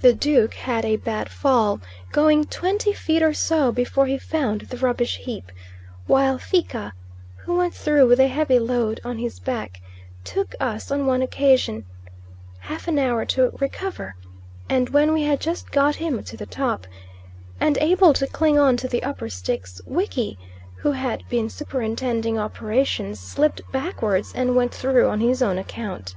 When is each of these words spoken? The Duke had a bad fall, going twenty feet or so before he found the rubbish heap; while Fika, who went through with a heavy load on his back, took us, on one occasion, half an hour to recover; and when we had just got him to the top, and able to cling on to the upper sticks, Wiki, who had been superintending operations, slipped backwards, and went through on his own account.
The 0.00 0.12
Duke 0.12 0.54
had 0.54 0.84
a 0.84 0.94
bad 0.94 1.28
fall, 1.28 1.80
going 2.12 2.44
twenty 2.44 2.92
feet 2.92 3.20
or 3.20 3.34
so 3.34 3.72
before 3.72 4.06
he 4.06 4.16
found 4.16 4.60
the 4.60 4.76
rubbish 4.76 5.16
heap; 5.16 5.50
while 6.06 6.38
Fika, 6.38 6.92
who 7.38 7.56
went 7.56 7.74
through 7.74 8.06
with 8.06 8.20
a 8.20 8.28
heavy 8.28 8.60
load 8.60 9.00
on 9.04 9.18
his 9.18 9.40
back, 9.40 9.80
took 10.22 10.54
us, 10.60 10.92
on 10.92 11.04
one 11.06 11.20
occasion, 11.20 11.84
half 12.60 12.86
an 12.86 12.96
hour 12.96 13.24
to 13.24 13.50
recover; 13.60 14.14
and 14.68 14.90
when 14.90 15.12
we 15.12 15.24
had 15.24 15.40
just 15.40 15.72
got 15.72 15.96
him 15.96 16.22
to 16.22 16.36
the 16.36 16.46
top, 16.46 16.86
and 17.58 17.76
able 17.78 18.12
to 18.12 18.28
cling 18.28 18.56
on 18.56 18.76
to 18.76 18.86
the 18.86 19.02
upper 19.02 19.28
sticks, 19.28 19.80
Wiki, 19.84 20.38
who 20.76 20.92
had 20.92 21.28
been 21.28 21.50
superintending 21.50 22.38
operations, 22.38 23.18
slipped 23.18 23.62
backwards, 23.72 24.32
and 24.32 24.54
went 24.54 24.72
through 24.72 25.08
on 25.08 25.18
his 25.18 25.42
own 25.42 25.58
account. 25.58 26.14